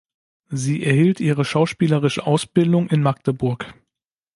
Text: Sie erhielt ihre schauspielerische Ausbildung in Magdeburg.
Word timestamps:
Sie 0.49 0.83
erhielt 0.83 1.19
ihre 1.19 1.45
schauspielerische 1.45 2.25
Ausbildung 2.25 2.87
in 2.89 3.03
Magdeburg. 3.03 3.71